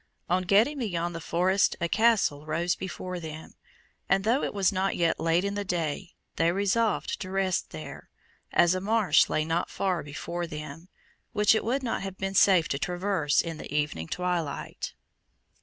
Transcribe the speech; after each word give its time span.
On 0.27 0.41
getting 0.41 0.79
beyond 0.79 1.13
the 1.13 1.21
forest 1.21 1.75
a 1.79 1.87
Castle 1.87 2.47
rose 2.47 2.73
before 2.75 3.19
them, 3.19 3.53
and, 4.09 4.23
though 4.23 4.41
it 4.41 4.51
was 4.51 4.71
not 4.71 4.95
yet 4.95 5.19
late 5.19 5.45
in 5.45 5.53
the 5.53 5.63
day, 5.63 6.15
they 6.37 6.51
resolved 6.51 7.19
to 7.21 7.29
rest 7.29 7.69
there, 7.69 8.09
as 8.51 8.73
a 8.73 8.81
marsh 8.81 9.29
lay 9.29 9.45
not 9.45 9.69
far 9.69 10.01
before 10.01 10.47
them, 10.47 10.87
which 11.33 11.53
it 11.53 11.63
would 11.63 11.83
not 11.83 12.01
have 12.01 12.17
been 12.17 12.33
safe 12.33 12.67
to 12.69 12.79
traverse 12.79 13.41
in 13.41 13.59
the 13.59 13.71
evening 13.71 14.07
twilight. 14.07 14.95